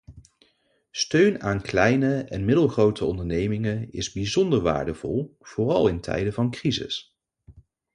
[0.91, 7.17] Steun aan kleine en middelgrote ondernemingen is bijzonder waardevol, vooral in tijden van crisis.